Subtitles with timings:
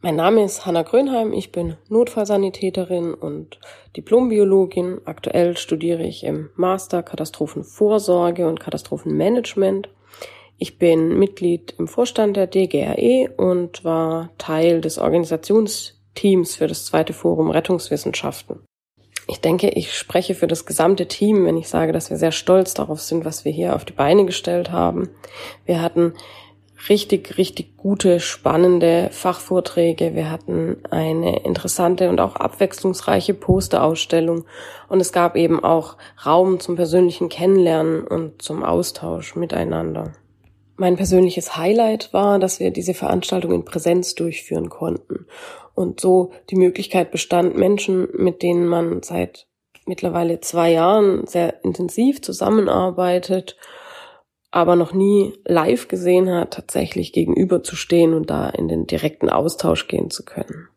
[0.00, 3.58] Mein Name ist Hanna Grönheim, ich bin Notfallsanitäterin und
[3.96, 5.00] Diplombiologin.
[5.06, 9.88] Aktuell studiere ich im Master Katastrophenvorsorge und Katastrophenmanagement.
[10.56, 17.12] Ich bin Mitglied im Vorstand der DGRE und war Teil des Organisationsteams für das zweite
[17.12, 18.60] Forum Rettungswissenschaften.
[19.26, 22.72] Ich denke, ich spreche für das gesamte Team, wenn ich sage, dass wir sehr stolz
[22.72, 25.10] darauf sind, was wir hier auf die Beine gestellt haben.
[25.66, 26.14] Wir hatten
[26.88, 30.14] richtig, richtig gute, spannende Fachvorträge.
[30.14, 34.44] Wir hatten eine interessante und auch abwechslungsreiche Posterausstellung
[34.88, 40.12] und es gab eben auch Raum zum persönlichen Kennenlernen und zum Austausch miteinander.
[40.76, 45.26] Mein persönliches Highlight war, dass wir diese Veranstaltung in Präsenz durchführen konnten
[45.74, 49.48] und so die Möglichkeit bestand, Menschen, mit denen man seit
[49.86, 53.56] mittlerweile zwei Jahren sehr intensiv zusammenarbeitet,
[54.50, 60.10] aber noch nie live gesehen hat, tatsächlich gegenüberzustehen und da in den direkten Austausch gehen
[60.10, 60.68] zu können.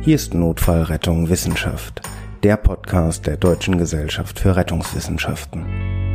[0.00, 2.00] Hier ist Notfallrettung Wissenschaft,
[2.42, 6.07] der Podcast der Deutschen Gesellschaft für Rettungswissenschaften.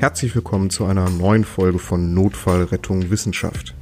[0.00, 3.74] Herzlich willkommen zu einer neuen Folge von Notfallrettung Wissenschaft.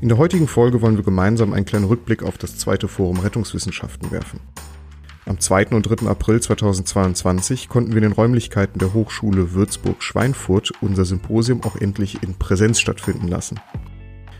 [0.00, 4.12] In der heutigen Folge wollen wir gemeinsam einen kleinen Rückblick auf das zweite Forum Rettungswissenschaften
[4.12, 4.38] werfen.
[5.26, 5.70] Am 2.
[5.70, 6.06] und 3.
[6.06, 12.34] April 2022 konnten wir in den Räumlichkeiten der Hochschule Würzburg-Schweinfurt unser Symposium auch endlich in
[12.34, 13.58] Präsenz stattfinden lassen.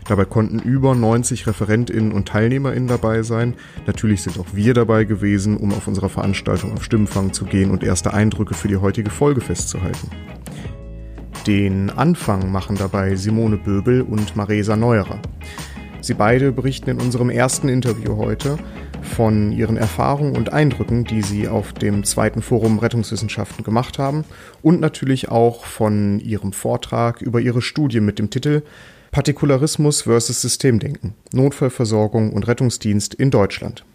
[0.07, 3.55] Dabei konnten über 90 ReferentInnen und TeilnehmerInnen dabei sein.
[3.85, 7.83] Natürlich sind auch wir dabei gewesen, um auf unserer Veranstaltung auf Stimmenfang zu gehen und
[7.83, 10.09] erste Eindrücke für die heutige Folge festzuhalten.
[11.47, 15.19] Den Anfang machen dabei Simone Böbel und Maresa Neuerer.
[15.99, 18.57] Sie beide berichten in unserem ersten Interview heute
[19.01, 24.25] von ihren Erfahrungen und Eindrücken, die sie auf dem zweiten Forum Rettungswissenschaften gemacht haben
[24.61, 28.63] und natürlich auch von ihrem Vortrag über ihre Studie mit dem Titel
[29.13, 33.85] Partikularismus versus Systemdenken, Notfallversorgung und Rettungsdienst in Deutschland.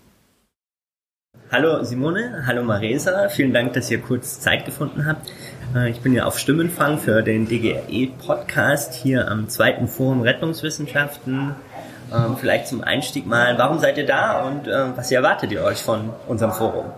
[1.50, 5.32] Hallo Simone, hallo Maresa, vielen Dank, dass ihr kurz Zeit gefunden habt.
[5.74, 11.56] Äh, ich bin ja auf Stimmenfang für den DGRE-Podcast hier am zweiten Forum Rettungswissenschaften.
[12.14, 15.82] Ähm, vielleicht zum Einstieg mal, warum seid ihr da und äh, was erwartet ihr euch
[15.82, 16.92] von unserem Forum?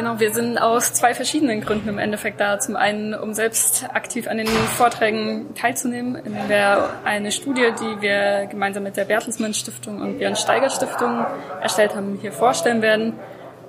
[0.00, 2.58] Genau, wir sind aus zwei verschiedenen Gründen im Endeffekt da.
[2.58, 8.46] Zum einen, um selbst aktiv an den Vorträgen teilzunehmen, in der eine Studie, die wir
[8.46, 11.26] gemeinsam mit der Bertelsmann Stiftung und Björn Steiger Stiftung
[11.60, 13.12] erstellt haben, hier vorstellen werden.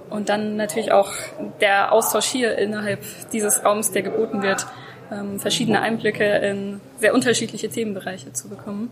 [0.09, 1.11] Und dann natürlich auch
[1.59, 3.01] der Austausch hier innerhalb
[3.33, 4.67] dieses Raums, der geboten wird,
[5.11, 8.89] ähm, verschiedene Einblicke in sehr unterschiedliche Themenbereiche zu bekommen.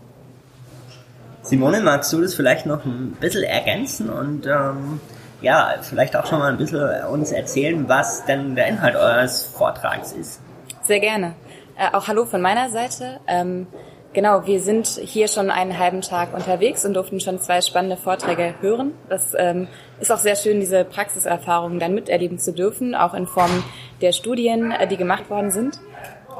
[1.40, 5.00] Simone, magst du das vielleicht noch ein bisschen ergänzen und ähm,
[5.40, 10.12] ja, vielleicht auch schon mal ein bisschen uns erzählen, was denn der Inhalt eures Vortrags
[10.12, 10.40] ist?
[10.82, 11.34] Sehr gerne.
[11.76, 13.20] Äh, auch Hallo von meiner Seite.
[13.26, 13.66] Ähm,
[14.12, 18.54] Genau, wir sind hier schon einen halben Tag unterwegs und durften schon zwei spannende Vorträge
[18.60, 18.92] hören.
[19.08, 19.68] Das ähm,
[20.00, 23.62] ist auch sehr schön, diese Praxiserfahrungen dann miterleben zu dürfen, auch in Form
[24.00, 25.78] der Studien, äh, die gemacht worden sind.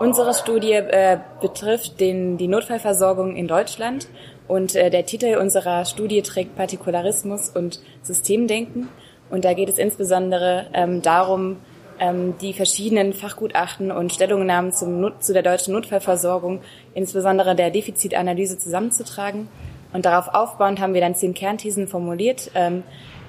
[0.00, 4.08] Unsere Studie äh, betrifft den, die Notfallversorgung in Deutschland
[4.50, 8.88] und äh, der Titel unserer Studie trägt Partikularismus und Systemdenken.
[9.30, 11.58] Und da geht es insbesondere ähm, darum,
[12.00, 16.62] ähm, die verschiedenen Fachgutachten und Stellungnahmen zum, zu der deutschen Notfallversorgung,
[16.94, 19.46] insbesondere der Defizitanalyse zusammenzutragen.
[19.92, 22.82] Und darauf aufbauend haben wir dann zehn Kernthesen formuliert, ähm,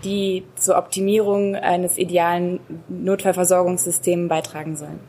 [0.03, 2.59] die zur Optimierung eines idealen
[2.90, 5.00] Notfallversorgungssystems beitragen sollen.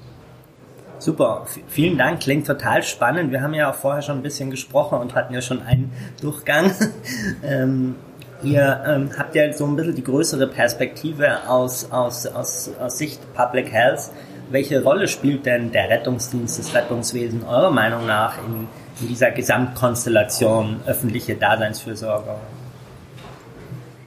[1.03, 3.33] Super, vielen Dank, klingt total spannend.
[3.33, 5.91] Wir haben ja auch vorher schon ein bisschen gesprochen und hatten ja schon einen
[6.21, 6.71] Durchgang.
[7.43, 7.97] ähm,
[8.45, 13.21] Ihr ähm, habt ja so ein bisschen die größere Perspektive aus, aus, aus, aus Sicht
[13.35, 14.11] Public Health.
[14.51, 18.69] Welche Rolle spielt denn der Rettungsdienst, das Rettungswesen eurer Meinung nach in,
[19.01, 22.37] in dieser Gesamtkonstellation öffentliche Daseinsfürsorge?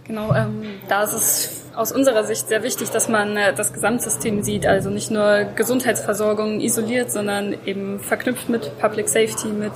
[0.05, 4.43] Genau, ähm, da ist es aus unserer Sicht sehr wichtig, dass man äh, das Gesamtsystem
[4.43, 9.73] sieht, also nicht nur Gesundheitsversorgung isoliert, sondern eben verknüpft mit Public Safety, mit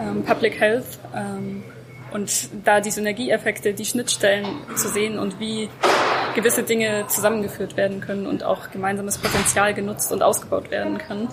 [0.00, 0.98] ähm, Public Health.
[1.14, 1.62] Ähm,
[2.12, 4.46] und da die Synergieeffekte, die Schnittstellen
[4.76, 5.68] zu sehen und wie
[6.34, 11.28] gewisse Dinge zusammengeführt werden können und auch gemeinsames Potenzial genutzt und ausgebaut werden kann.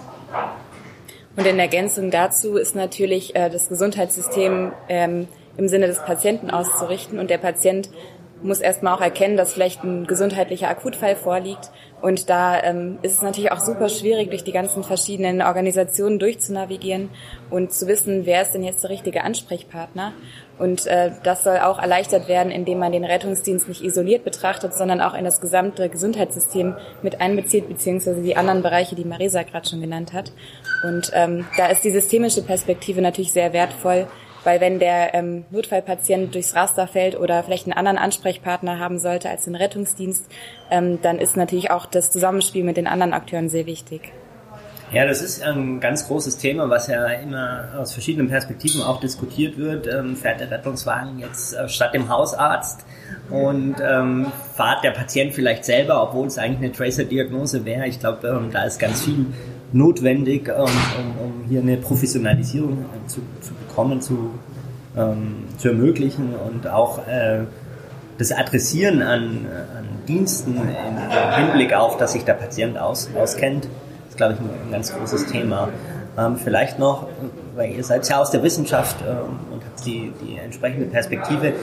[1.37, 5.27] Und in Ergänzung dazu ist natürlich äh, das Gesundheitssystem ähm,
[5.57, 7.89] im Sinne des Patienten auszurichten und der Patient
[8.41, 11.71] muss erstmal auch erkennen, dass vielleicht ein gesundheitlicher Akutfall vorliegt
[12.05, 17.09] Und da ähm, ist es natürlich auch super schwierig, durch die ganzen verschiedenen Organisationen durchzunavigieren
[17.49, 20.13] und zu wissen, wer ist denn jetzt der richtige Ansprechpartner.
[20.59, 25.01] Und äh, das soll auch erleichtert werden, indem man den Rettungsdienst nicht isoliert betrachtet, sondern
[25.01, 29.81] auch in das gesamte Gesundheitssystem mit einbezieht, beziehungsweise die anderen Bereiche, die Marisa gerade schon
[29.81, 30.31] genannt hat.
[30.83, 34.07] Und ähm, da ist die systemische Perspektive natürlich sehr wertvoll,
[34.45, 39.29] weil wenn der ähm, Notfallpatient durchs Raster fällt oder vielleicht einen anderen Ansprechpartner haben sollte
[39.29, 40.25] als den Rettungsdienst,
[40.71, 44.13] ähm, dann ist natürlich auch das Zusammenspiel mit den anderen Akteuren sehr wichtig.
[44.91, 49.57] Ja, das ist ein ganz großes Thema, was ja immer aus verschiedenen Perspektiven auch diskutiert
[49.57, 49.87] wird.
[49.87, 52.85] Ähm, fährt der Rettungswagen jetzt äh, statt dem Hausarzt
[53.31, 57.87] und ähm, fahrt der Patient vielleicht selber, obwohl es eigentlich eine Tracer-Diagnose wäre.
[57.87, 59.25] Ich glaube, ähm, da ist ganz viel
[59.75, 64.31] notwendig, ähm, um, um, hier eine Professionalisierung zu, zu bekommen, zu,
[64.97, 67.41] ähm, zu ermöglichen und auch äh,
[68.17, 69.45] das Adressieren an,
[69.77, 73.67] an Diensten im Hinblick auf, dass sich der Patient aus, auskennt
[74.07, 75.67] ist, glaube ich, ein, ein ganz großes Thema.
[76.17, 77.07] Ähm, vielleicht noch,
[77.55, 81.53] weil ihr seid ja aus der Wissenschaft ähm, und habt die, die entsprechende Perspektive.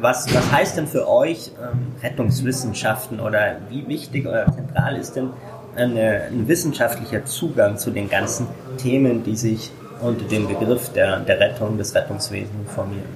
[0.00, 5.30] Was, was heißt denn für euch ähm, Rettungswissenschaften oder wie wichtig oder zentral ist denn
[5.76, 8.46] eine, ein wissenschaftlicher Zugang zu den ganzen
[8.78, 13.08] Themen, die sich unter dem Begriff der, der Rettung, des Rettungswesens formieren?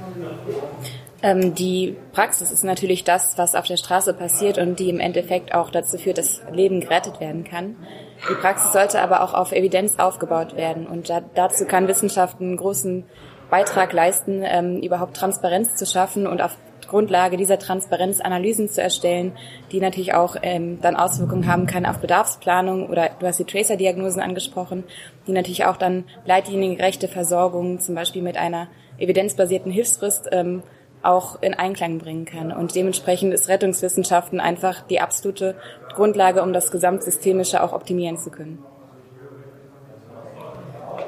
[1.21, 5.53] Ähm, die Praxis ist natürlich das, was auf der Straße passiert und die im Endeffekt
[5.53, 7.77] auch dazu führt, dass Leben gerettet werden kann.
[8.31, 12.57] Die Praxis sollte aber auch auf Evidenz aufgebaut werden und da, dazu kann Wissenschaft einen
[12.57, 13.05] großen
[13.51, 16.57] Beitrag leisten, ähm, überhaupt Transparenz zu schaffen und auf
[16.89, 19.33] Grundlage dieser Transparenz Analysen zu erstellen,
[19.71, 24.21] die natürlich auch ähm, dann Auswirkungen haben kann auf Bedarfsplanung oder du hast die Tracer-Diagnosen
[24.21, 24.85] angesprochen,
[25.27, 28.69] die natürlich auch dann leitliniengerechte Versorgung zum Beispiel mit einer
[28.99, 30.63] evidenzbasierten Hilfsfrist ähm,
[31.03, 32.51] auch in Einklang bringen kann.
[32.51, 35.55] Und dementsprechend ist Rettungswissenschaften einfach die absolute
[35.95, 38.59] Grundlage, um das Gesamtsystemische auch optimieren zu können.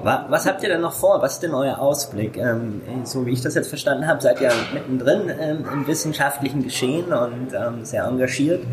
[0.03, 1.21] Was habt ihr denn noch vor?
[1.21, 2.37] Was ist denn euer Ausblick?
[2.37, 7.13] Ähm, so wie ich das jetzt verstanden habe, seid ihr mittendrin ähm, im wissenschaftlichen Geschehen
[7.13, 8.65] und ähm, sehr engagiert.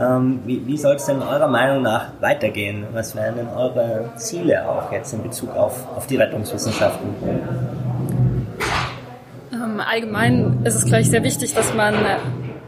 [0.00, 2.86] Ähm, wie, wie soll es denn eurer Meinung nach weitergehen?
[2.92, 7.08] Was wären denn eure Ziele auch jetzt in Bezug auf, auf die Rettungswissenschaften?
[9.52, 11.94] Ähm, allgemein ist es gleich sehr wichtig, dass man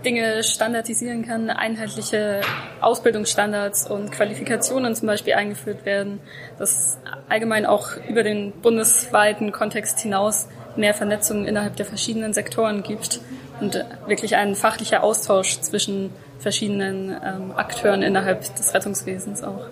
[0.06, 2.40] Dinge standardisieren kann, einheitliche
[2.80, 6.20] Ausbildungsstandards und Qualifikationen zum Beispiel eingeführt werden,
[6.58, 6.96] dass
[7.28, 13.20] allgemein auch über den bundesweiten Kontext hinaus mehr Vernetzung innerhalb der verschiedenen Sektoren gibt
[13.60, 19.66] und wirklich ein fachlicher Austausch zwischen verschiedenen ähm, Akteuren innerhalb des Rettungswesens auch.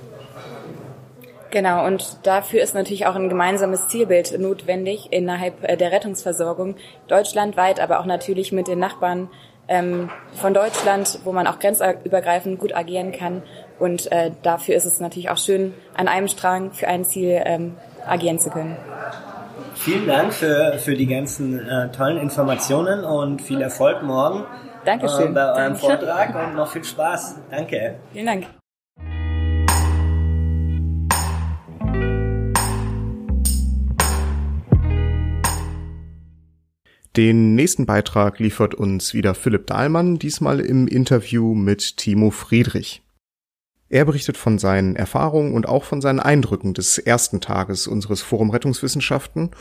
[1.51, 6.75] Genau, und dafür ist natürlich auch ein gemeinsames Zielbild notwendig innerhalb äh, der Rettungsversorgung,
[7.07, 9.29] deutschlandweit, aber auch natürlich mit den Nachbarn
[9.69, 13.43] ähm, von Deutschland, wo man auch grenzübergreifend gut agieren kann.
[13.79, 17.77] Und äh, dafür ist es natürlich auch schön, an einem Strang für ein Ziel ähm,
[18.07, 18.77] agieren zu können.
[19.75, 24.45] Vielen Dank für, für die ganzen äh, tollen Informationen und viel Erfolg morgen
[24.85, 25.31] Dankeschön.
[25.31, 25.79] Äh, bei eurem Danke.
[25.79, 27.41] Vortrag und noch viel Spaß.
[27.51, 27.97] Danke.
[28.13, 28.47] Vielen Dank.
[37.17, 43.03] Den nächsten Beitrag liefert uns wieder Philipp Dahlmann, diesmal im Interview mit Timo Friedrich.
[43.89, 48.51] Er berichtet von seinen Erfahrungen und auch von seinen Eindrücken des ersten Tages unseres Forum
[48.51, 49.53] Rettungswissenschaften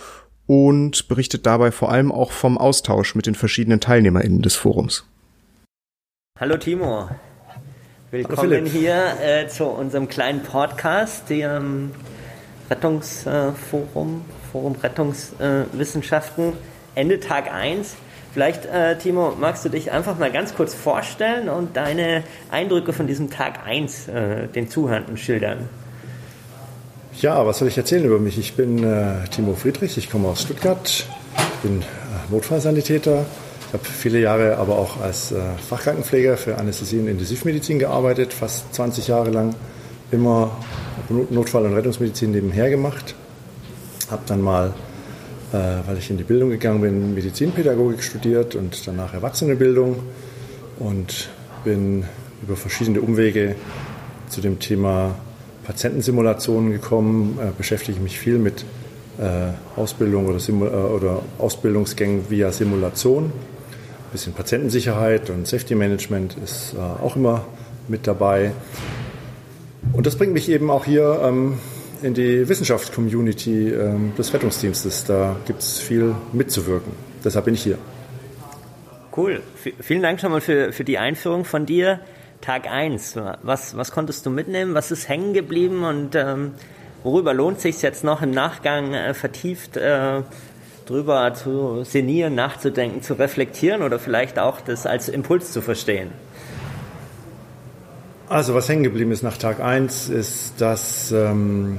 [0.47, 5.05] und berichtet dabei vor allem auch vom Austausch mit den verschiedenen TeilnehmerInnen des Forums.
[6.39, 7.07] Hallo Timo.
[8.09, 11.91] Willkommen hier äh, zu unserem kleinen Podcast, dem
[12.71, 16.53] Rettungsforum, äh, Forum Rettungswissenschaften.
[16.53, 17.95] Äh, Ende Tag 1.
[18.33, 23.05] Vielleicht, äh, Timo, magst du dich einfach mal ganz kurz vorstellen und deine Eindrücke von
[23.05, 25.69] diesem Tag 1 äh, den Zuhörenden schildern?
[27.19, 28.39] Ja, was soll ich erzählen über mich?
[28.39, 31.05] Ich bin äh, Timo Friedrich, ich komme aus Stuttgart,
[31.61, 31.83] bin äh,
[32.31, 33.25] Notfallsanitäter.
[33.67, 38.73] Ich habe viele Jahre aber auch als äh, Fachkrankenpfleger für Anästhesie und Intensivmedizin gearbeitet, fast
[38.73, 39.55] 20 Jahre lang
[40.11, 40.51] immer
[41.29, 43.15] Notfall- und Rettungsmedizin nebenher gemacht.
[44.09, 44.73] Habe dann mal
[45.53, 49.97] weil ich in die Bildung gegangen bin, Medizinpädagogik studiert und danach Erwachsenenbildung
[50.79, 51.29] und
[51.63, 52.05] bin
[52.41, 53.55] über verschiedene Umwege
[54.29, 55.15] zu dem Thema
[55.63, 58.65] Patientensimulationen gekommen, äh, beschäftige mich viel mit
[59.19, 63.25] äh, Ausbildung oder, Simul oder Ausbildungsgängen via Simulation.
[63.25, 67.45] Ein bisschen Patientensicherheit und Safety Management ist auch immer
[67.87, 68.51] mit dabei.
[69.91, 71.57] Und das bringt mich eben auch hier ähm,
[72.03, 75.05] in die Wissenschaftscommunity ähm, des Rettungsdienstes.
[75.05, 76.91] Da gibt es viel mitzuwirken.
[77.23, 77.77] Deshalb bin ich hier.
[79.15, 79.41] Cool.
[79.55, 81.99] V vielen Dank schon mal für, für die Einführung von dir.
[82.41, 83.15] Tag 1.
[83.43, 84.73] Was, was konntest du mitnehmen?
[84.73, 86.51] Was ist hängen geblieben und ähm,
[87.03, 90.23] worüber lohnt sich jetzt noch im Nachgang äh, vertieft äh,
[90.85, 96.11] drüber zu sinnieren, nachzudenken, zu reflektieren oder vielleicht auch das als Impuls zu verstehen?
[98.27, 101.77] Also was hängen geblieben ist nach Tag 1 ist, dass ähm,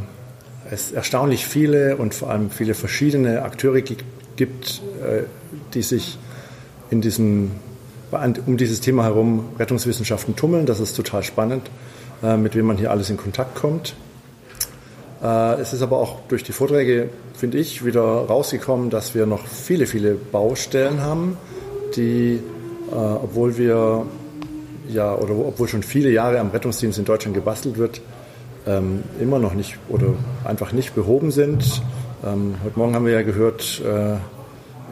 [0.71, 5.25] es erstaunlich viele und vor allem viele verschiedene Akteure gibt, äh,
[5.75, 6.19] die sich
[6.91, 7.53] in diesem,
[8.47, 10.67] um dieses Thema herum Rettungswissenschaften tummeln.
[10.67, 11.71] Das ist total spannend,
[12.23, 13.95] äh, mit wem man hier alles in Kontakt kommt.
[15.23, 19.47] Äh, es ist aber auch durch die Vorträge, finde ich, wieder rausgekommen, dass wir noch
[19.47, 21.37] viele, viele Baustellen haben,
[21.97, 22.41] die,
[22.91, 24.05] obwohl wir
[24.89, 28.01] ja, oder obwohl schon viele Jahre am Rettungsdienst in Deutschland gebastelt wird,
[28.67, 30.09] ähm, immer noch nicht oder
[30.45, 31.83] einfach nicht behoben sind.
[32.25, 34.17] Ähm, heute Morgen haben wir ja gehört äh,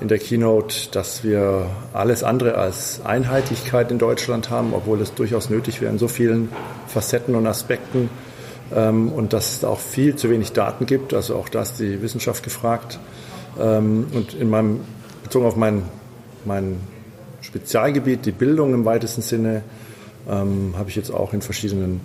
[0.00, 5.48] in der Keynote, dass wir alles andere als Einheitlichkeit in Deutschland haben, obwohl es durchaus
[5.48, 6.48] nötig wäre in so vielen
[6.88, 8.10] Facetten und Aspekten
[8.74, 11.14] ähm, und dass es auch viel zu wenig Daten gibt.
[11.14, 12.98] Also auch da ist die Wissenschaft gefragt.
[13.60, 14.80] Ähm, und in meinem,
[15.22, 15.82] bezogen auf mein,
[16.44, 16.80] mein
[17.40, 19.62] Spezialgebiet, die Bildung im weitesten Sinne,
[20.28, 22.00] ähm, habe ich jetzt auch in verschiedenen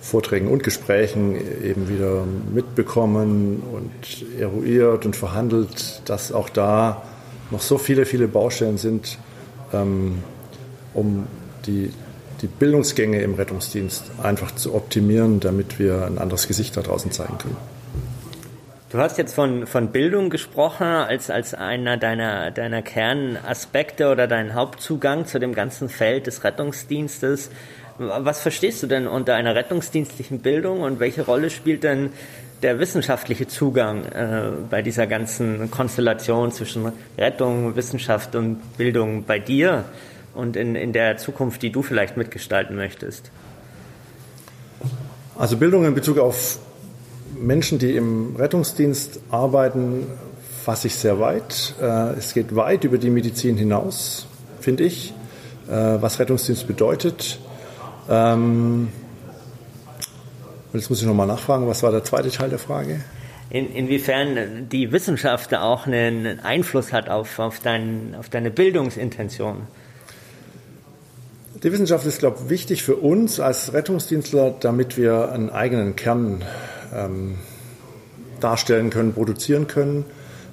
[0.00, 7.02] Vorträgen und Gesprächen eben wieder mitbekommen und eruiert und verhandelt, dass auch da
[7.50, 9.18] noch so viele, viele Baustellen sind,
[9.72, 10.22] ähm,
[10.94, 11.26] um
[11.66, 11.90] die,
[12.42, 17.38] die Bildungsgänge im Rettungsdienst einfach zu optimieren, damit wir ein anderes Gesicht da draußen zeigen
[17.38, 17.56] können.
[18.90, 24.54] Du hast jetzt von, von Bildung gesprochen als, als einer deiner, deiner Kernaspekte oder dein
[24.54, 27.50] Hauptzugang zu dem ganzen Feld des Rettungsdienstes.
[27.98, 32.10] Was verstehst du denn unter einer rettungsdienstlichen Bildung und welche Rolle spielt denn
[32.62, 39.84] der wissenschaftliche Zugang äh, bei dieser ganzen Konstellation zwischen Rettung, Wissenschaft und Bildung bei dir
[40.34, 43.30] und in, in der Zukunft, die du vielleicht mitgestalten möchtest?
[45.36, 46.58] Also Bildung in Bezug auf
[47.36, 50.06] Menschen, die im Rettungsdienst arbeiten,
[50.64, 51.74] fasse ich sehr weit.
[51.80, 54.26] Äh, es geht weit über die Medizin hinaus,
[54.60, 55.14] finde ich,
[55.68, 57.38] äh, was Rettungsdienst bedeutet.
[58.08, 58.88] Ähm,
[60.72, 63.00] jetzt muss ich nochmal nachfragen, was war der zweite Teil der Frage?
[63.50, 69.62] In, inwiefern die Wissenschaft auch einen Einfluss hat auf, auf, dein, auf deine Bildungsintention.
[71.62, 76.44] Die Wissenschaft ist, glaube ich, wichtig für uns als Rettungsdienstler, damit wir einen eigenen Kern
[76.94, 77.36] ähm,
[78.38, 80.04] darstellen können, produzieren können,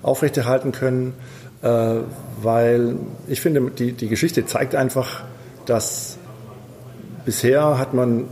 [0.01, 1.13] aufrechterhalten können,
[1.61, 1.67] äh,
[2.41, 2.95] weil
[3.27, 5.23] ich finde, die, die Geschichte zeigt einfach,
[5.65, 6.17] dass
[7.25, 8.25] bisher hat man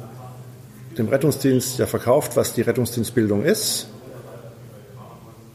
[0.97, 3.87] dem Rettungsdienst ja verkauft, was die Rettungsdienstbildung ist.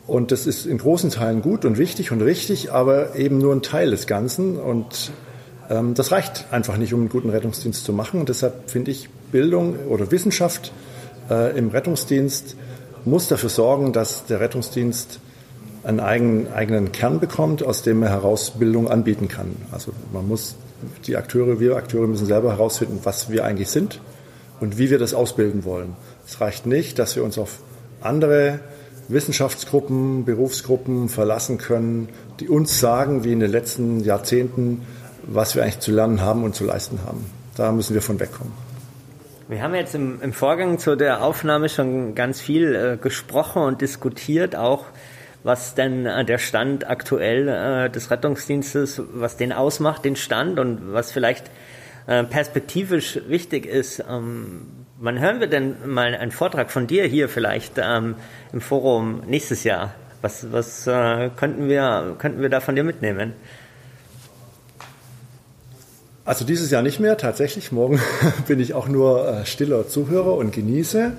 [0.07, 3.63] Und das ist in großen Teilen gut und wichtig und richtig, aber eben nur ein
[3.63, 4.59] Teil des Ganzen.
[4.59, 5.13] Und
[5.71, 8.21] ähm, das reicht einfach nicht, um einen guten Rettungsdienst zu machen.
[8.21, 10.73] Und deshalb finde ich Bildung oder Wissenschaft
[11.31, 12.57] äh, im Rettungsdienst
[13.05, 15.21] muss dafür sorgen, dass der Rettungsdienst
[15.85, 19.57] einen eigenen, eigenen Kern bekommt, aus dem er Herausbildung anbieten kann.
[19.71, 20.57] Also man muss,
[21.07, 24.01] die Akteure, wir Akteure müssen selber herausfinden, was wir eigentlich sind
[24.61, 25.97] und wie wir das ausbilden wollen.
[26.27, 27.61] Es reicht nicht, dass wir uns auf
[28.01, 28.61] andere
[29.09, 32.09] Wissenschaftsgruppen, Berufsgruppen verlassen können,
[32.41, 34.83] die uns sagen, wie in den letzten Jahrzehnten,
[35.23, 37.25] was wir eigentlich zu lernen haben und zu leisten haben.
[37.57, 38.53] Da müssen wir von wegkommen.
[39.49, 43.81] Wir haben jetzt im, im Vorgang zu der Aufnahme schon ganz viel äh, gesprochen und
[43.81, 44.85] diskutiert, auch
[45.43, 50.93] was denn äh, der Stand aktuell äh, des Rettungsdienstes, was den ausmacht, den Stand und
[50.93, 51.51] was vielleicht
[52.07, 54.05] äh, perspektivisch wichtig ist.
[54.09, 54.67] Ähm,
[54.99, 58.17] wann hören wir denn mal einen Vortrag von dir hier vielleicht ähm,
[58.53, 59.95] im Forum nächstes Jahr?
[60.21, 63.35] Was, was könnten, wir, könnten wir da von dir mitnehmen?
[66.25, 67.71] Also dieses Jahr nicht mehr, tatsächlich.
[67.71, 68.01] Morgen
[68.49, 71.13] bin ich auch nur stiller Zuhörer und genieße.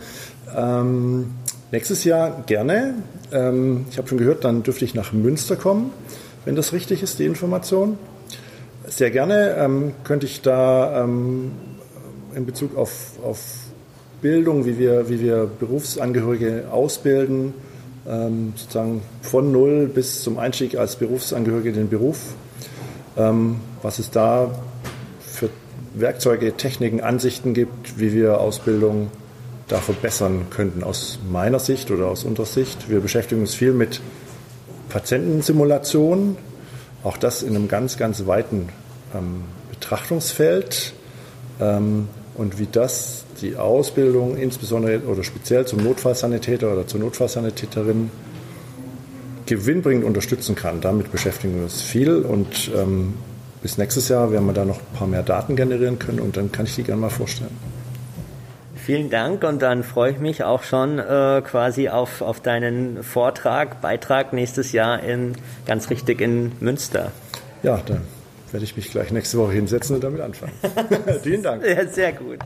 [0.54, 1.32] Ähm,
[1.72, 2.96] nächstes Jahr gerne.
[3.32, 5.92] Ähm, ich habe schon gehört, dann dürfte ich nach Münster kommen,
[6.46, 7.98] wenn das richtig ist, die Information.
[8.88, 11.52] Sehr gerne ähm, könnte ich da ähm,
[12.36, 13.40] in Bezug auf, auf
[14.22, 17.54] Bildung, wie wir, wie wir Berufsangehörige ausbilden,
[18.08, 22.20] ähm, sozusagen von Null bis zum Einstieg als Berufsangehörige in den Beruf,
[23.18, 24.52] ähm, was es da
[25.94, 29.10] Werkzeuge, Techniken, Ansichten gibt, wie wir Ausbildung
[29.70, 32.90] da verbessern könnten aus meiner Sicht oder aus unserer Sicht.
[32.90, 34.02] Wir beschäftigen uns viel mit
[34.90, 36.38] Patientensimulationen,
[37.04, 38.70] auch das in einem ganz, ganz weiten
[39.16, 40.94] ähm, Betrachtungsfeld
[41.62, 48.10] ähm, und wie das die Ausbildung insbesondere oder speziell zum Notfallsanitäter oder zur Notfallsanitäterin
[49.46, 50.82] gewinnbringend unterstützen kann.
[50.82, 53.14] Damit beschäftigen wir uns viel und ähm,
[53.62, 56.52] bis nächstes Jahr werden wir da noch ein paar mehr Daten generieren können und dann
[56.52, 57.69] kann ich die gerne mal vorstellen.
[58.90, 63.82] Vielen Dank und dann freue ich mich auch schon äh, quasi auf, auf deinen Vortrag,
[63.82, 65.34] Beitrag nächstes Jahr in
[65.68, 67.12] ganz richtig in Münster.
[67.62, 68.02] Ja, dann
[68.50, 70.54] werde ich mich gleich nächste Woche hinsetzen und damit anfangen.
[71.22, 71.64] Vielen Dank.
[71.64, 72.40] Ja, sehr gut.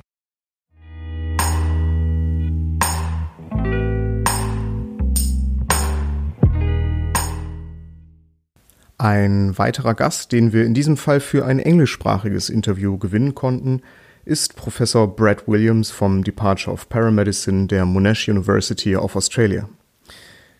[8.97, 13.81] Ein weiterer Gast, den wir in diesem Fall für ein englischsprachiges Interview gewinnen konnten,
[14.25, 19.68] ist Professor Brad Williams vom Departure of Paramedicine der Monash University of Australia.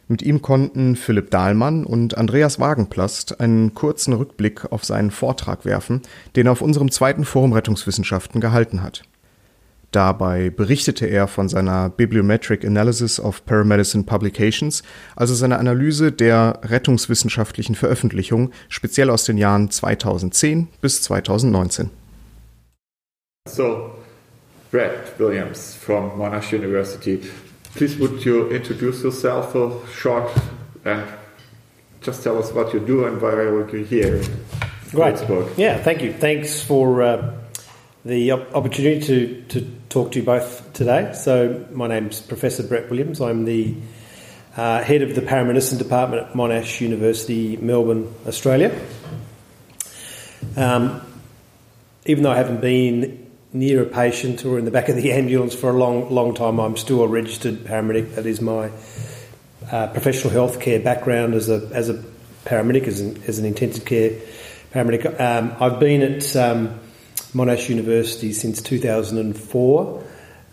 [0.10, 6.02] Mit ihm konnten Philipp Dahlmann und Andreas Wagenplast einen kurzen Rückblick auf seinen Vortrag werfen,
[6.36, 9.04] den er auf unserem zweiten Forum Rettungswissenschaften gehalten hat.
[9.92, 14.84] Dabei berichtete er von seiner Bibliometric Analysis of Paramedicine Publications,
[15.16, 22.03] also seiner Analyse der rettungswissenschaftlichen Veröffentlichungen, speziell aus den Jahren 2010 bis 2019.
[23.46, 24.00] So,
[24.72, 27.30] Brett Williams from Monash University.
[27.76, 30.32] Please would you introduce yourself a short
[30.86, 31.06] and
[32.00, 34.24] just tell us what you do and why are you here?
[34.92, 35.20] Great.
[35.58, 36.14] Yeah, thank you.
[36.14, 37.36] Thanks for uh,
[38.06, 41.12] the opportunity to, to talk to you both today.
[41.14, 43.20] So, my name's Professor Brett Williams.
[43.20, 43.76] I'm the
[44.56, 48.74] uh, head of the paramedicine department at Monash University, Melbourne, Australia.
[50.56, 51.02] Um,
[52.06, 53.23] even though I haven't been
[53.54, 56.60] near a patient or in the back of the ambulance for a long, long time,
[56.60, 58.16] I'm still a registered paramedic.
[58.16, 58.72] That is my
[59.72, 62.04] uh, professional healthcare background as a as a
[62.46, 64.20] paramedic, as an, as an intensive care
[64.74, 65.20] paramedic.
[65.20, 66.80] Um, I've been at um,
[67.34, 70.04] Monash University since 2004.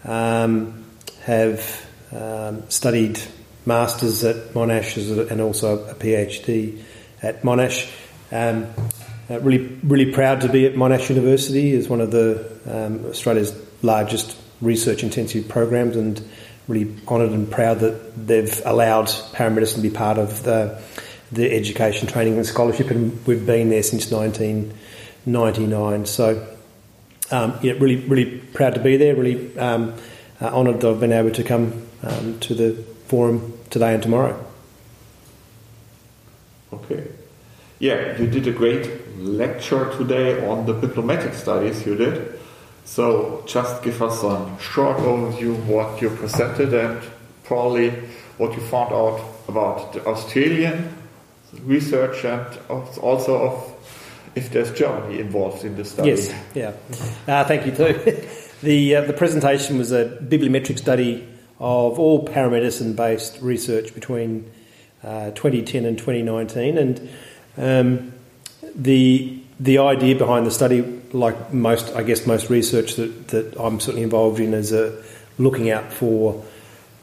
[0.05, 0.81] Um,
[1.25, 3.21] have um, studied
[3.67, 6.81] masters at Monash and also a PhD
[7.23, 7.91] at Monash.
[8.33, 8.67] Um,
[9.31, 13.55] uh, really, really proud to be at Monash University as one of the um, Australia's
[13.83, 16.21] largest research intensive programs, and
[16.67, 20.83] really honoured and proud that they've allowed paramedicine to be part of the,
[21.33, 26.07] the education, training, and scholarship, and we've been there since 1999.
[26.07, 26.47] So
[27.31, 29.15] um, yeah, really, really proud to be there.
[29.15, 29.95] Really um,
[30.41, 32.73] uh, honoured that I've been able to come um, to the
[33.07, 34.45] forum today and tomorrow.
[36.73, 37.09] Okay.
[37.79, 42.39] Yeah, you did a great lecture today on the diplomatic studies you did.
[42.85, 47.01] So just give us a short overview of what you presented and
[47.45, 47.91] probably
[48.39, 50.97] what you found out about the Australian
[51.65, 53.75] research and also of
[54.35, 56.11] if there's Germany involved in the study.
[56.11, 56.73] Yes, yeah.
[57.27, 58.27] Uh, thank you too.
[58.63, 61.27] the uh, the presentation was a bibliometric study
[61.59, 64.51] of all paramedicine based research between
[65.03, 67.09] uh, 2010 and 2019, and
[67.59, 68.13] um,
[68.75, 70.81] the the idea behind the study,
[71.13, 75.03] like most, I guess, most research that, that I'm certainly involved in, is uh,
[75.37, 76.43] looking out for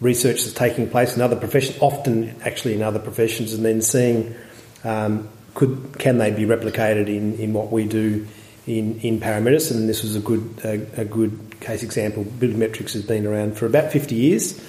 [0.01, 4.35] research that's taking place in other professions, often actually in other professions, and then seeing
[4.83, 8.27] um, could can they be replicated in, in what we do
[8.65, 9.77] in, in paramedicine?
[9.77, 12.23] And this was a good a, a good case example.
[12.23, 14.59] Bibliometrics has been around for about 50 years.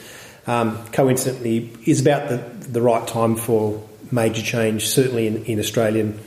[0.47, 2.37] Um, coincidentally, is about the,
[2.69, 6.19] the right time for major change, certainly in, in Australian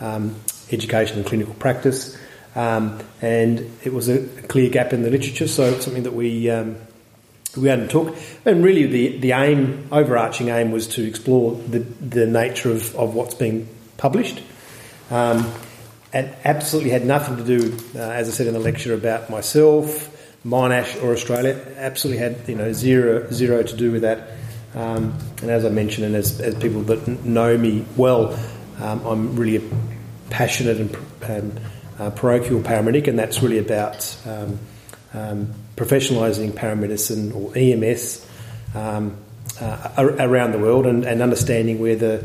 [0.00, 0.36] um,
[0.70, 2.16] education and clinical practice.
[2.54, 6.50] Um, and it was a clear gap in the literature, so it's something that we
[6.50, 6.76] um,
[7.56, 8.16] we undertook.
[8.44, 13.14] And really, the, the aim, overarching aim, was to explore the, the nature of, of
[13.14, 14.42] what's being published.
[15.10, 15.52] Um,
[16.12, 20.14] and absolutely had nothing to do, uh, as I said in the lecture, about myself,
[20.44, 21.60] Monash, or Australia.
[21.76, 24.30] Absolutely had you know zero zero to do with that.
[24.74, 28.38] Um, and as I mentioned, and as, as people that know me well,
[28.80, 29.62] um, I'm really a
[30.30, 31.60] passionate and, and
[31.98, 34.58] uh, parochial paramedic, and that's really about um,
[35.14, 38.26] um, professionalising paramedicine or EMS
[38.74, 39.16] um,
[39.60, 42.24] uh, around the world and, and understanding where the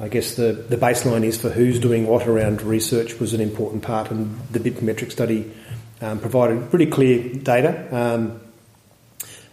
[0.00, 3.84] I guess the, the baseline is for who's doing what around research was an important
[3.84, 5.52] part, and the Bitmetric study
[6.00, 7.86] um, provided pretty clear data.
[7.94, 8.40] Um,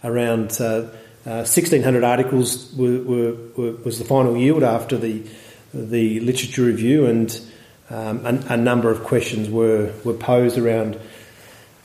[0.02, 0.88] around uh,
[1.26, 5.22] uh, 1,600 articles were, were, were, was the final yield after the
[5.72, 7.40] the literature review, and
[7.90, 10.98] um, a, a, number of questions were were posed around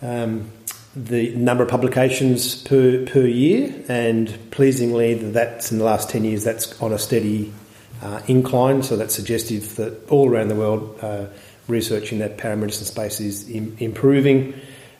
[0.02, 0.52] um,
[0.96, 6.44] the number of publications per per year, and pleasingly, that's in the last 10 years
[6.44, 7.54] that's on a steady
[8.02, 11.26] uh, incline, so that's suggestive that all around the world uh,
[11.68, 14.54] research in that paramedicine space is Im- improving.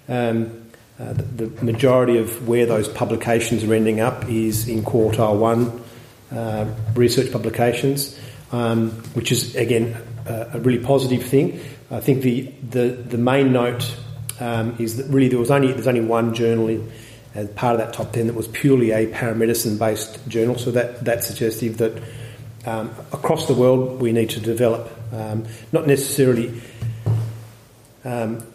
[0.08, 0.66] Um,
[1.00, 5.84] uh, the, the, majority of where those publications are ending up is in quartile one
[6.32, 8.18] uh, research publications,
[8.52, 11.60] um, which is again a really positive thing.
[11.92, 13.96] I think the, the, the main note
[14.40, 16.92] um, is that really there was only there's only one journal in,
[17.36, 20.58] as part of that top ten that was purely a paramedicine based journal.
[20.58, 22.02] So that that's suggestive that
[22.66, 26.60] um, across the world we need to develop um, not necessarily
[28.04, 28.46] um,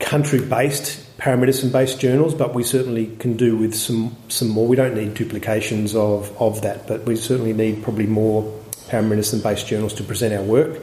[0.00, 4.66] country based paramedicine based journals, but we certainly can do with some some more.
[4.66, 9.66] We don't need duplications of of that, but we certainly need probably more paramedicine based
[9.66, 10.80] journals to present our work.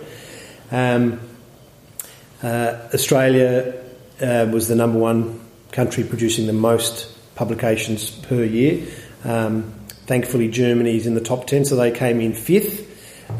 [0.71, 1.19] Um,
[2.43, 3.75] uh, Australia
[4.21, 5.39] uh, was the number one
[5.71, 8.87] country producing the most publications per year.
[9.23, 9.73] Um,
[10.05, 12.87] thankfully, Germany is in the top 10, so they came in fifth.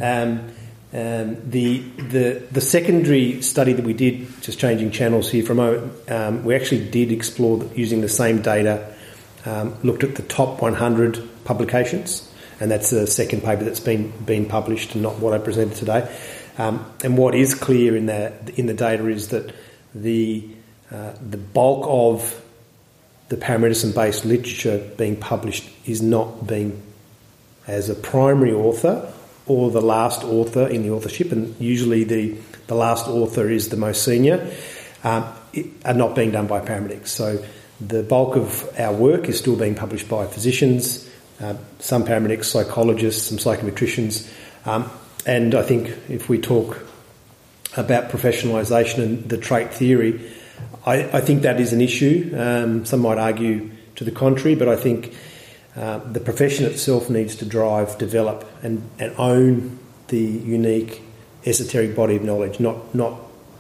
[0.02, 0.52] Um,
[0.94, 5.56] um, the, the, the secondary study that we did, just changing channels here for a
[5.56, 8.94] moment, um, we actually did explore using the same data,
[9.46, 12.31] um, looked at the top 100 publications,
[12.62, 16.16] and that's the second paper that's been, been published and not what I presented today.
[16.58, 19.52] Um, and what is clear in the in the data is that
[19.96, 20.48] the
[20.92, 22.40] uh, the bulk of
[23.30, 26.82] the paramedicine based literature being published is not being
[27.66, 29.12] as a primary author
[29.48, 33.78] or the last author in the authorship, and usually the, the last author is the
[33.78, 34.54] most senior,
[35.04, 37.08] um, it, are not being done by paramedics.
[37.08, 37.44] So
[37.80, 41.10] the bulk of our work is still being published by physicians,
[41.42, 44.32] uh, some paramedics, psychologists, some psychometricians,
[44.66, 44.90] um,
[45.26, 46.86] and I think if we talk
[47.78, 50.32] about professionalisation and the trait theory,
[50.86, 52.34] I, I think that is an issue.
[52.38, 55.14] Um, some might argue to the contrary, but I think
[55.76, 61.02] uh, the profession itself needs to drive, develop, and, and own the unique
[61.46, 63.20] esoteric body of knowledge, not not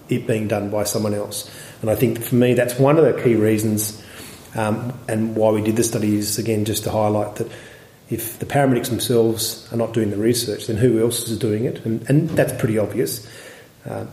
[0.10, 1.50] it being done by someone else.
[1.82, 4.04] And I think for me, that's one of the key reasons,
[4.56, 7.50] um, and why we did the study is again just to highlight that
[8.12, 11.84] if the paramedics themselves are not doing the research, then who else is doing it?
[11.86, 13.26] And, and that's pretty obvious.
[13.86, 14.06] Uh,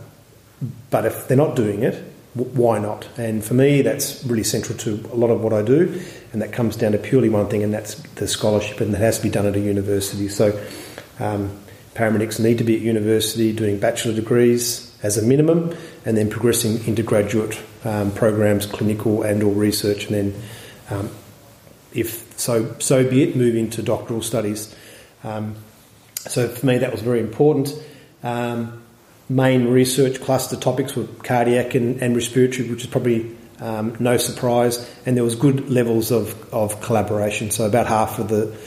[0.89, 2.01] but if they're not doing it,
[2.35, 3.07] w- why not?
[3.17, 6.53] And for me, that's really central to a lot of what I do, and that
[6.53, 9.29] comes down to purely one thing, and that's the scholarship, and that has to be
[9.29, 10.29] done at a university.
[10.29, 10.59] So,
[11.19, 11.57] um,
[11.93, 16.85] paramedics need to be at university doing bachelor degrees as a minimum, and then progressing
[16.87, 20.41] into graduate um, programs, clinical and/or research, and then
[20.89, 21.09] um,
[21.93, 24.75] if so, so be it, move into doctoral studies.
[25.23, 25.55] Um,
[26.17, 27.73] so for me, that was very important.
[28.23, 28.83] Um,
[29.29, 34.89] main research cluster topics were cardiac and, and respiratory, which is probably um, no surprise,
[35.05, 37.51] and there was good levels of, of collaboration.
[37.51, 38.57] So about half of the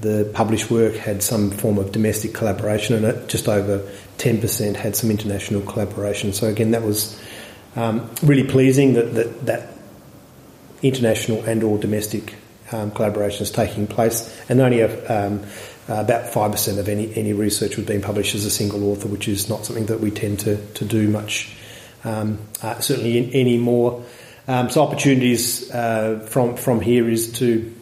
[0.00, 4.96] the published work had some form of domestic collaboration, and just over ten percent had
[4.96, 6.32] some international collaboration.
[6.32, 7.20] So again, that was
[7.76, 9.68] um, really pleasing that, that that
[10.82, 12.34] international and or domestic
[12.72, 15.40] um, collaborations taking place, and only a, um,
[15.88, 19.48] about 5% of any, any research was being published as a single author, which is
[19.48, 21.54] not something that we tend to, to do much,
[22.04, 24.04] um, uh, certainly in, anymore.
[24.46, 27.74] Um, so opportunities uh, from, from here is to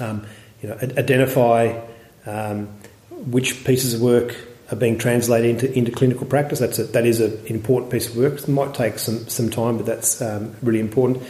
[0.00, 0.26] um,
[0.62, 1.80] you know, identify
[2.26, 2.68] um,
[3.10, 4.36] which pieces of work
[4.70, 6.58] are being translated into, into clinical practice.
[6.58, 8.34] That's a, that is an important piece of work.
[8.34, 10.20] It might take some, some time, but that's
[10.62, 11.24] really important.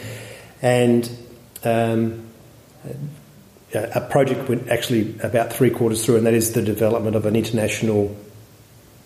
[0.61, 1.09] And
[1.63, 2.29] um,
[3.73, 7.35] a project went actually about three quarters through, and that is the development of an
[7.35, 8.15] international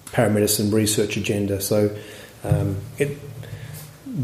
[0.07, 1.59] paramedicine research agenda.
[1.59, 1.95] So,
[2.43, 3.17] um, it,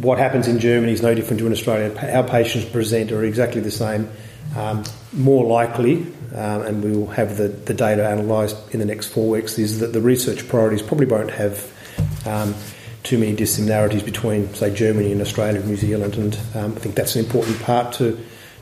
[0.01, 1.93] what happens in Germany is no different to in Australia.
[2.13, 4.09] Our patients present are exactly the same.
[4.55, 4.83] Um,
[5.13, 6.03] more likely,
[6.35, 9.79] um, and we will have the, the data analysed in the next four weeks, is
[9.79, 11.71] that the research priorities probably won't have
[12.25, 12.53] um,
[13.03, 16.15] too many dissimilarities between, say, Germany and Australia and New Zealand.
[16.15, 18.17] And um, I think that's an important part to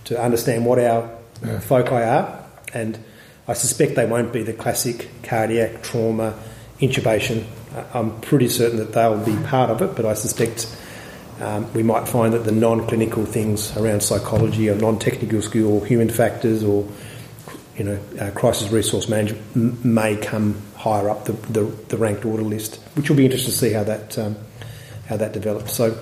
[0.07, 1.09] to understand what our
[1.45, 1.59] yeah.
[1.59, 2.97] foci are, and
[3.47, 6.37] I suspect they won't be the classic cardiac trauma
[6.79, 7.45] intubation.
[7.93, 10.75] I'm pretty certain that they'll be part of it, but I suspect
[11.39, 16.09] um, we might find that the non-clinical things around psychology or non-technical skill or human
[16.09, 16.87] factors or
[17.77, 22.25] you know uh, crisis resource management m- may come higher up the, the, the, ranked
[22.25, 24.35] order list, which will be interesting to see how that um,
[25.07, 25.73] how that develops.
[25.73, 25.97] So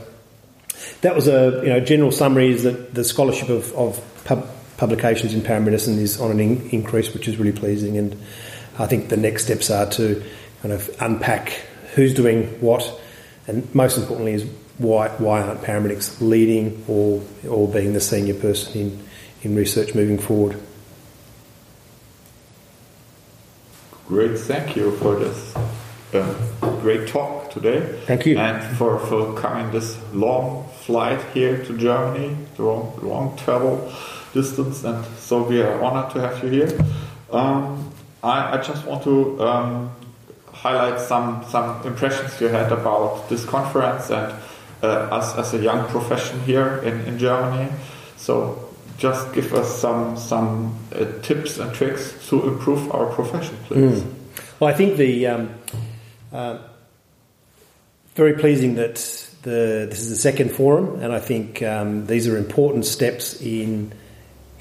[1.02, 5.34] that was a you know general summary is that the scholarship of, of pub, publications
[5.34, 7.98] in paramedicine is on an in, increase, which is really pleasing.
[7.98, 8.22] And
[8.78, 10.24] I think the next steps are to
[10.62, 11.50] kind of unpack
[11.94, 13.00] who's doing what,
[13.48, 14.46] and most importantly is
[14.78, 19.08] why why aren't paramedics leading or or being the senior person in
[19.44, 20.60] in research moving forward.
[24.08, 25.56] Great, thank you for this
[26.14, 26.34] uh,
[26.82, 27.82] great talk today.
[28.06, 28.38] Thank you.
[28.38, 33.92] And for, for coming this long flight here to Germany, long, long travel
[34.34, 34.84] distance.
[34.84, 36.78] And so we are honored to have you here.
[37.32, 37.92] Um,
[38.22, 39.92] I, I, just want to um,
[40.52, 44.34] highlight some some impressions you had about this conference and
[44.84, 47.72] uh, us as a young profession here in, in Germany.
[48.18, 54.02] So just give us some some uh, tips and tricks to improve our profession, please.
[54.02, 54.14] Mm.
[54.60, 55.50] Well, I think the um,
[56.32, 56.58] uh,
[58.16, 58.96] very pleasing that
[59.44, 63.94] the this is the second forum, and I think um, these are important steps in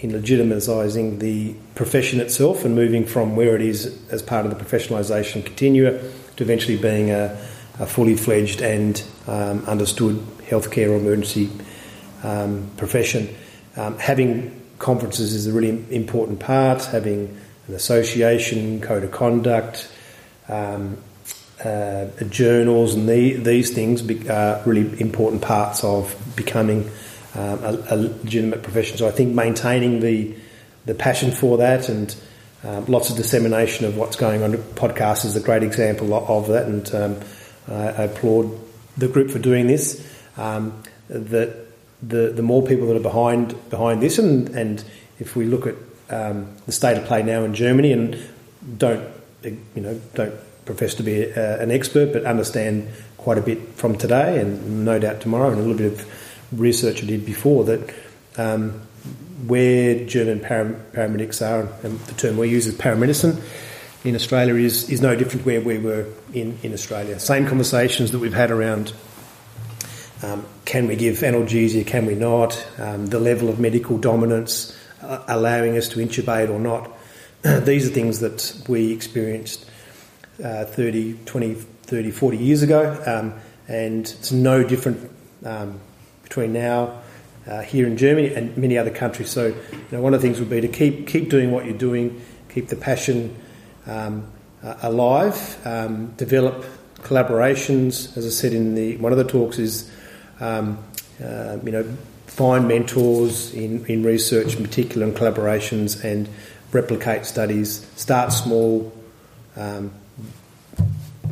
[0.01, 4.63] in legitimising the profession itself and moving from where it is as part of the
[4.63, 5.99] professionalisation continua
[6.37, 7.31] to eventually being a,
[7.79, 10.17] a fully fledged and um, understood
[10.49, 11.49] healthcare emergency
[12.23, 13.35] um, profession.
[13.77, 19.91] Um, having conferences is a really important part, having an association, code of conduct,
[20.49, 20.99] um,
[21.63, 26.91] uh, journals, and the, these things are really important parts of becoming
[27.35, 28.97] um, a, a, legitimate profession.
[28.97, 30.35] So I think maintaining the
[30.87, 32.15] the passion for that and
[32.63, 34.53] um, lots of dissemination of what's going on.
[34.53, 37.21] Podcast is a great example of that, and um,
[37.69, 38.59] I, I, applaud
[38.97, 40.07] the group for doing this.
[40.37, 41.67] Um, that
[42.03, 44.85] the the more people that are behind behind this, and and
[45.19, 45.75] if we look at
[46.11, 48.19] um, the state of play now in Germany, and
[48.79, 49.09] don't
[49.43, 53.97] you know don't profess to be a, an expert, but understand quite a bit from
[53.97, 57.95] today, and no doubt tomorrow, and a little bit of research I did before that
[58.37, 58.81] um,
[59.47, 63.43] where German param- paramedics are, and the term we use is paramedicine
[64.05, 67.19] in Australia is, is no different where we were in, in Australia.
[67.19, 68.93] Same conversations that we've had around
[70.23, 75.23] um, can we give analgesia, can we not, um, the level of medical dominance, uh,
[75.29, 76.91] allowing us to intubate or not.
[77.65, 79.69] These are things that we experienced
[80.43, 83.35] uh, 30, 20, 30, 40 years ago, um,
[83.69, 85.11] and it's no different
[85.45, 85.81] um,
[86.23, 87.01] between now
[87.47, 89.31] uh, here in Germany and many other countries.
[89.31, 89.57] So, you
[89.93, 92.69] know, one of the things would be to keep keep doing what you're doing, keep
[92.69, 93.37] the passion
[93.87, 94.27] um,
[94.63, 96.65] uh, alive, um, develop
[97.03, 98.17] collaborations.
[98.17, 99.91] As I said in the one of the talks, is
[100.41, 100.79] um,
[101.23, 106.29] uh, you know find mentors in, in research in particular and collaborations and
[106.73, 107.87] replicate studies.
[107.95, 108.93] Start small.
[109.57, 109.93] Um,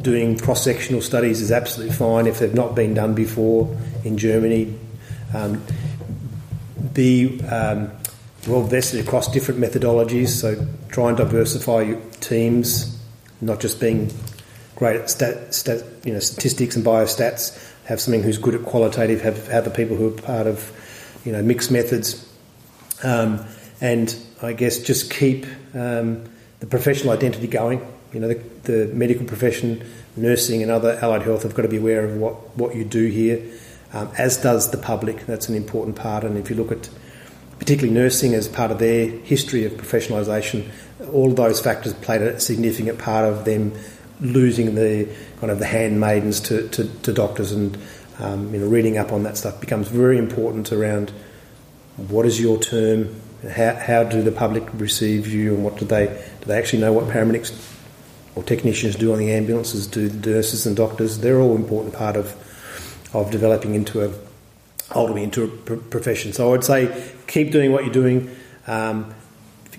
[0.01, 4.79] doing cross sectional studies is absolutely fine if they've not been done before in Germany.
[5.35, 5.63] Um,
[6.95, 7.91] be um,
[8.47, 12.99] well vested across different methodologies, so try and diversify your teams,
[13.41, 14.13] not just being
[14.77, 17.71] great at stat, stat, you know, statistics and biostats.
[17.85, 19.23] Have something who's good at qualitative.
[19.23, 20.73] Have the people who are part of
[21.25, 22.29] you know mixed methods,
[23.03, 23.45] um,
[23.81, 26.25] and I guess just keep um,
[26.61, 27.87] the professional identity going.
[28.13, 29.85] You know, the, the medical profession,
[30.17, 33.07] nursing, and other allied health have got to be aware of what, what you do
[33.07, 33.43] here,
[33.93, 35.27] um, as does the public.
[35.27, 36.25] That's an important part.
[36.25, 36.91] And if you look at
[37.59, 40.69] particularly nursing as part of their history of professionalisation,
[41.13, 43.73] all of those factors played a significant part of them
[44.21, 45.09] losing the
[45.41, 47.77] kind of the handmaidens to, to, to doctors and
[48.21, 51.11] um, you know reading up on that stuff becomes very important around
[51.97, 53.21] what is your term,
[53.51, 56.07] how, how do the public receive you, and what do they
[56.41, 57.51] do they actually know what paramedics
[58.35, 61.19] or technicians do on the ambulances, do the nurses and doctors.
[61.19, 62.35] They're all important part of
[63.15, 64.13] of developing into a
[64.95, 66.33] ultimately into a profession.
[66.33, 68.35] So I would say keep doing what you're doing.
[68.67, 69.15] Um,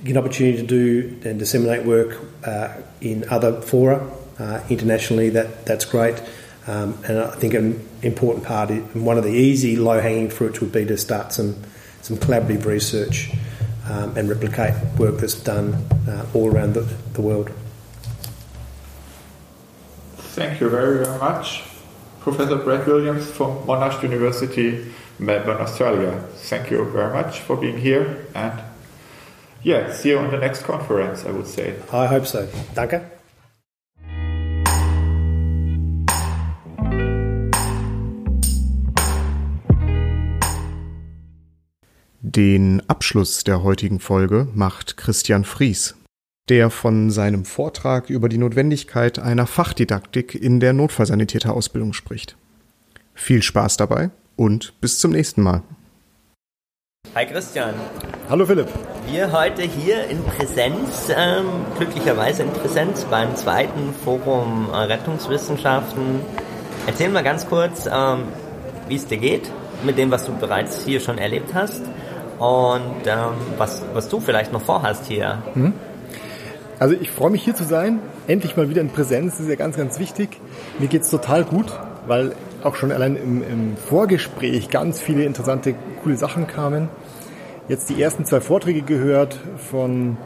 [0.03, 5.29] get an opportunity to do and disseminate work uh, in other fora uh, internationally.
[5.29, 6.21] That that's great.
[6.65, 10.71] Um, and I think an important part, one of the easy low hanging fruits would
[10.71, 11.55] be to start some
[12.01, 13.31] some collaborative research
[13.87, 15.73] um, and replicate work that's done
[16.07, 16.81] uh, all around the,
[17.13, 17.51] the world.
[20.33, 21.61] Thank you very, very much,
[22.21, 26.23] Professor Brad Williams from Monash University, Melbourne, Australia.
[26.49, 28.59] Thank you very much for being here and
[29.61, 31.75] yeah, see you on the next conference, I would say.
[31.91, 32.47] I hope so.
[32.73, 33.01] Danke.
[42.21, 45.93] Den Abschluss der heutigen Folge macht Christian Fries
[46.49, 52.35] der von seinem Vortrag über die Notwendigkeit einer Fachdidaktik in der Notfallsanitäterausbildung spricht.
[53.13, 55.63] Viel Spaß dabei und bis zum nächsten Mal.
[57.15, 57.75] Hi Christian.
[58.29, 58.67] Hallo Philipp.
[59.07, 61.45] Wir heute hier in Präsenz, ähm,
[61.77, 66.21] glücklicherweise in Präsenz beim zweiten Forum äh, Rettungswissenschaften.
[66.87, 68.23] Erzähl mal ganz kurz, ähm,
[68.89, 69.49] wie es dir geht
[69.83, 71.83] mit dem, was du bereits hier schon erlebt hast
[72.39, 75.41] und ähm, was, was du vielleicht noch vorhast hier.
[75.55, 75.73] Mhm.
[76.83, 79.55] Also ich freue mich hier zu sein, endlich mal wieder in Präsenz, das ist ja
[79.55, 80.41] ganz, ganz wichtig.
[80.79, 81.67] Mir geht es total gut,
[82.07, 86.89] weil auch schon allein im, im, Vorgespräch ganz viele interessante, coole Sachen kamen.
[87.69, 89.39] Jetzt die ersten zwei Vorträge gehört
[89.71, 90.17] von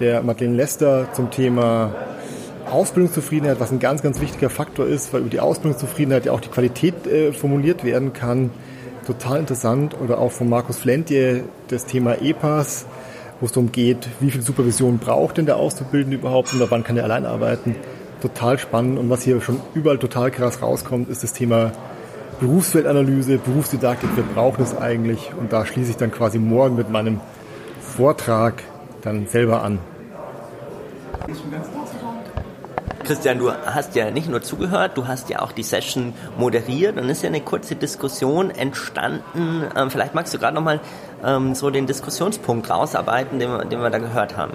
[0.00, 1.94] der Madeleine Lester zum Thema
[2.70, 6.48] Ausbildungszufriedenheit, was ein ganz, ganz wichtiger Faktor ist, weil über die Ausbildungszufriedenheit ja auch die
[6.48, 8.48] Qualität äh, formuliert werden kann.
[9.06, 9.94] Total interessant.
[10.02, 12.86] Oder auch von Markus Flentje das Thema EPAS,
[13.42, 16.96] wo es darum geht, wie viel Supervision braucht denn der Auszubildende überhaupt und wann kann
[16.96, 17.74] er allein arbeiten.
[18.20, 19.00] Total spannend.
[19.00, 21.72] Und was hier schon überall total krass rauskommt, ist das Thema
[22.38, 24.14] Berufsfeldanalyse, Berufsdidaktik.
[24.14, 25.32] Wir brauchen es eigentlich.
[25.36, 27.20] Und da schließe ich dann quasi morgen mit meinem
[27.80, 28.62] Vortrag
[29.02, 29.80] dann selber an.
[33.04, 37.08] Christian, du hast ja nicht nur zugehört, du hast ja auch die Session moderiert und
[37.08, 39.66] ist ja eine kurze Diskussion entstanden.
[39.76, 40.80] Ähm, vielleicht magst du gerade nochmal
[41.24, 44.54] ähm, so den Diskussionspunkt rausarbeiten, den wir, den wir da gehört haben.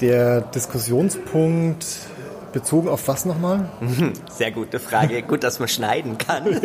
[0.00, 1.86] Der Diskussionspunkt
[2.52, 3.68] bezogen auf was nochmal?
[4.30, 5.22] Sehr gute Frage.
[5.22, 6.44] Gut, dass man schneiden kann.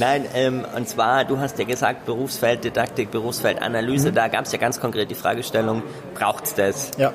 [0.00, 4.14] Nein, ähm, und zwar, du hast ja gesagt, Berufsfelddidaktik, Berufsfeldanalyse, mhm.
[4.14, 5.82] da gab es ja ganz konkret die Fragestellung,
[6.14, 6.90] braucht es das?
[6.96, 7.12] Ja.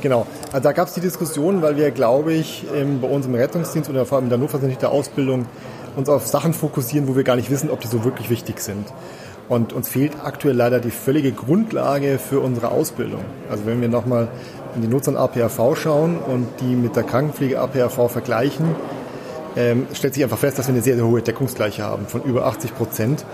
[0.00, 3.90] Genau, also da gab es die Diskussion, weil wir, glaube ich, bei uns im Rettungsdienst
[3.90, 5.46] oder vor allem in der Notfallsanitäter Ausbildung
[5.96, 8.86] uns auf Sachen fokussieren, wo wir gar nicht wissen, ob die so wirklich wichtig sind.
[9.48, 13.22] Und uns fehlt aktuell leider die völlige Grundlage für unsere Ausbildung.
[13.50, 14.28] Also wenn wir nochmal
[14.76, 18.76] in die Nutzern APRV schauen und die mit der Krankenpflege APRV vergleichen,
[19.56, 22.46] ähm, stellt sich einfach fest, dass wir eine sehr, sehr hohe Deckungsgleiche haben von über
[22.46, 23.24] 80 Prozent.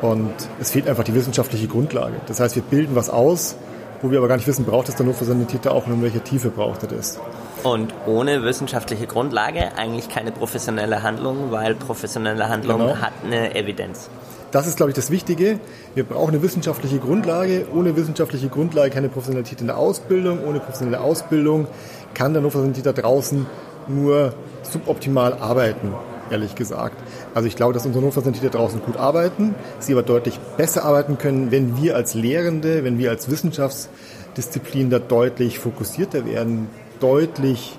[0.00, 2.14] Und es fehlt einfach die wissenschaftliche Grundlage.
[2.26, 3.56] Das heißt, wir bilden was aus,
[4.02, 6.50] wo wir aber gar nicht wissen, braucht es der Notfallsanitäter auch und in welcher Tiefe
[6.50, 7.18] braucht er das.
[7.64, 12.96] Und ohne wissenschaftliche Grundlage eigentlich keine professionelle Handlung, weil professionelle Handlung genau.
[12.96, 14.08] hat eine Evidenz.
[14.50, 15.60] Das ist, glaube ich, das Wichtige.
[15.94, 17.66] Wir brauchen eine wissenschaftliche Grundlage.
[17.74, 20.42] Ohne wissenschaftliche Grundlage keine Professionalität in der Ausbildung.
[20.46, 21.66] Ohne professionelle Ausbildung
[22.14, 23.46] kann der Notfallsanitäter draußen
[23.88, 24.32] nur
[24.62, 25.94] suboptimal arbeiten,
[26.30, 26.96] ehrlich gesagt.
[27.34, 31.50] Also ich glaube, dass unsere Notfallsanitäter draußen gut arbeiten, sie aber deutlich besser arbeiten können,
[31.50, 36.68] wenn wir als Lehrende, wenn wir als Wissenschaftsdisziplin da deutlich fokussierter werden,
[37.00, 37.78] deutlich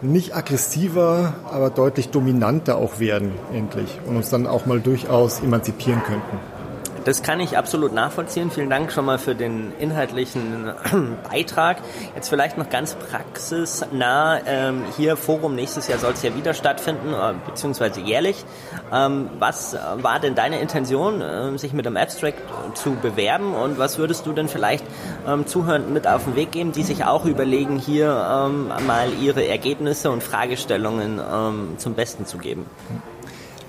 [0.00, 3.98] nicht aggressiver, aber deutlich dominanter auch werden, endlich.
[4.06, 6.57] Und uns dann auch mal durchaus emanzipieren könnten.
[7.04, 8.50] Das kann ich absolut nachvollziehen.
[8.50, 10.72] Vielen Dank schon mal für den inhaltlichen
[11.30, 11.78] Beitrag.
[12.14, 14.40] Jetzt vielleicht noch ganz praxisnah.
[14.46, 18.44] Ähm, hier Forum nächstes Jahr soll es ja wieder stattfinden, äh, beziehungsweise jährlich.
[18.92, 22.42] Ähm, was war denn deine Intention, äh, sich mit einem Abstract
[22.74, 24.84] zu bewerben und was würdest du denn vielleicht
[25.26, 29.46] ähm, Zuhörenden mit auf den Weg geben, die sich auch überlegen, hier ähm, mal ihre
[29.46, 32.66] Ergebnisse und Fragestellungen ähm, zum Besten zu geben?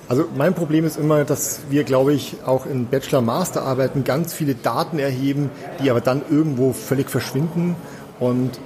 [0.10, 4.98] Also mein Problem ist immer, dass wir, glaube ich, auch in Bachelor-Master-Arbeiten ganz viele Daten
[4.98, 5.52] erheben,
[5.84, 7.76] die aber dann irgendwo völlig verschwinden
[8.20, 8.60] und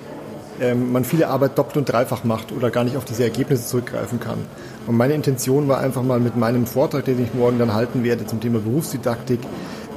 [0.62, 4.21] ähm, man viele Arbeit doppelt und dreifach macht oder gar nicht auf diese Ergebnisse zurückgreifen
[4.21, 4.38] kann.
[4.88, 8.25] Und meine Intention war einfach mal mit meinem Vortrag, den ich morgen dann halten werde
[8.25, 9.39] zum Thema Berufsdidaktik,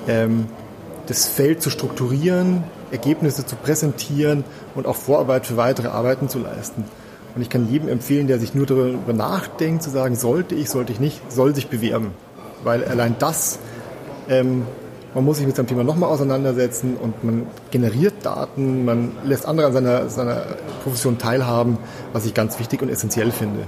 [0.08, 0.46] ähm,
[1.06, 4.42] das Feld zu strukturieren, Ergebnisse zu präsentieren
[4.74, 6.82] und auch Vorarbeit für weitere Arbeiten zu leisten.
[7.36, 10.90] Und ich kann jedem empfehlen, der sich nur darüber nachdenkt, zu sagen, sollte ich, sollte
[10.92, 12.12] ich nicht, soll sich bewerben.
[12.64, 13.58] Weil allein das,
[14.28, 14.62] ähm,
[15.14, 19.66] man muss sich mit seinem Thema nochmal auseinandersetzen und man generiert Daten, man lässt andere
[19.66, 20.42] an seiner, seiner
[20.82, 21.76] Profession teilhaben,
[22.14, 23.60] was ich ganz wichtig und essentiell finde.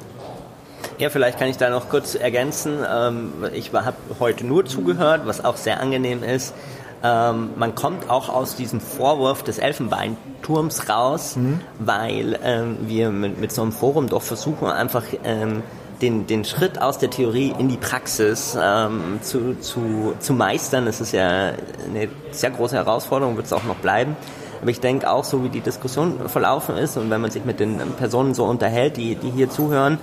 [0.96, 2.78] Ja, vielleicht kann ich da noch kurz ergänzen.
[2.90, 6.54] Ähm, ich habe heute nur zugehört, was auch sehr angenehm ist.
[7.02, 11.60] Ähm, man kommt auch aus diesem Vorwurf des Elfenbeinturms raus, mhm.
[11.78, 15.62] weil ähm, wir mit, mit, so einem Forum doch versuchen, einfach ähm,
[16.02, 20.86] den, den Schritt aus der Theorie in die Praxis ähm, zu, zu, zu meistern.
[20.86, 21.52] Das ist ja
[21.88, 24.16] eine sehr große Herausforderung, wird es auch noch bleiben.
[24.60, 27.60] Aber ich denke auch, so wie die Diskussion verlaufen ist und wenn man sich mit
[27.60, 29.98] den Personen so unterhält, die, die hier zuhören,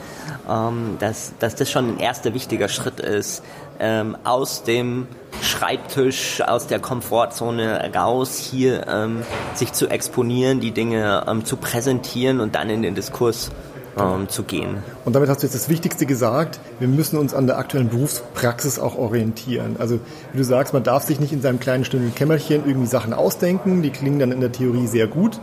[0.49, 3.43] ähm, dass, dass das schon ein erster wichtiger Schritt ist,
[3.79, 5.07] ähm, aus dem
[5.41, 12.39] Schreibtisch, aus der Komfortzone raus, hier ähm, sich zu exponieren, die Dinge ähm, zu präsentieren
[12.39, 13.51] und dann in den Diskurs
[13.97, 14.77] ähm, zu gehen.
[15.03, 16.59] Und damit hast du jetzt das Wichtigste gesagt.
[16.79, 19.75] Wir müssen uns an der aktuellen Berufspraxis auch orientieren.
[19.79, 19.99] Also
[20.31, 23.81] wie du sagst, man darf sich nicht in seinem kleinen stillen Kämmerchen irgendwie Sachen ausdenken.
[23.81, 25.39] Die klingen dann in der Theorie sehr gut.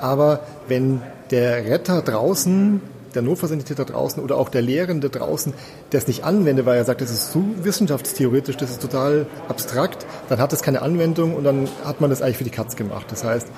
[0.00, 2.80] Aber wenn der Retter draußen
[3.14, 5.52] der Notfallsanitäter draußen oder auch der Lehrende draußen,
[5.92, 10.06] der es nicht anwendet, weil er sagt, das ist so wissenschaftstheoretisch, das ist total abstrakt,
[10.28, 13.06] dann hat es keine Anwendung und dann hat man das eigentlich für die Katz gemacht.
[13.10, 13.48] Das heißt,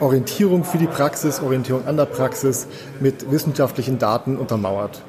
[0.00, 2.66] Orientierung für die Praxis, Orientierung an der Praxis
[3.00, 5.02] mit wissenschaftlichen Daten untermauert.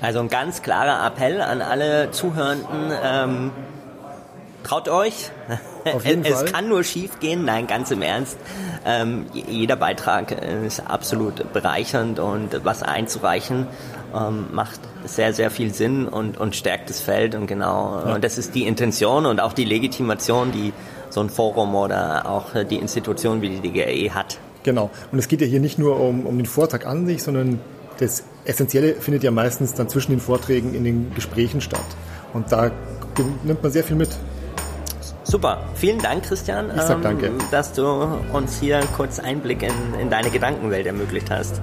[0.00, 3.50] Also ein ganz klarer Appell an alle Zuhörenden, ähm,
[4.62, 5.30] traut euch.
[6.04, 6.44] Es Fall.
[6.44, 7.46] kann nur schief gehen.
[7.46, 8.36] Nein, ganz im Ernst.
[8.84, 13.66] Ähm, jeder Beitrag ist absolut bereichernd und was einzureichen
[14.14, 18.02] ähm, macht sehr, sehr viel Sinn und, und stärkt das Feld und genau.
[18.04, 18.14] Ja.
[18.14, 20.74] Und das ist die Intention und auch die Legitimation, die
[21.08, 24.38] so ein Forum oder auch die Institution wie die DGE hat.
[24.64, 24.90] Genau.
[25.10, 27.60] Und es geht ja hier nicht nur um, um den Vortrag an sich, sondern
[27.98, 31.86] das Essentielle findet ja meistens dann zwischen den Vorträgen in den Gesprächen statt.
[32.32, 32.70] Und da
[33.44, 34.10] nimmt man sehr viel mit.
[35.30, 37.26] Super, vielen Dank, Christian, ich sag danke.
[37.26, 37.84] Ähm, dass du
[38.32, 41.60] uns hier kurz Einblick in, in deine Gedankenwelt ermöglicht hast.